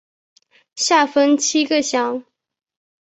[0.75, 2.23] 下分七个乡。